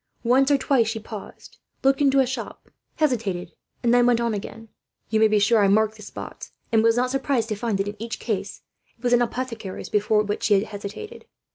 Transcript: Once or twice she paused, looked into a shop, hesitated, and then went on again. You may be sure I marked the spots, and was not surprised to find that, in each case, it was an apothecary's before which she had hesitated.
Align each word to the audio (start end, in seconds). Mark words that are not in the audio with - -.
Once 0.23 0.49
or 0.49 0.57
twice 0.57 0.87
she 0.87 0.97
paused, 0.99 1.59
looked 1.83 2.01
into 2.01 2.19
a 2.19 2.25
shop, 2.25 2.71
hesitated, 2.95 3.51
and 3.83 3.93
then 3.93 4.07
went 4.07 4.19
on 4.19 4.33
again. 4.33 4.67
You 5.11 5.19
may 5.19 5.27
be 5.27 5.37
sure 5.37 5.63
I 5.63 5.67
marked 5.67 5.95
the 5.95 6.01
spots, 6.01 6.53
and 6.71 6.81
was 6.81 6.97
not 6.97 7.11
surprised 7.11 7.49
to 7.49 7.55
find 7.55 7.77
that, 7.77 7.87
in 7.87 8.01
each 8.01 8.19
case, 8.19 8.61
it 8.97 9.03
was 9.03 9.13
an 9.13 9.21
apothecary's 9.21 9.89
before 9.89 10.23
which 10.23 10.41
she 10.41 10.55
had 10.55 10.63
hesitated. 10.63 11.25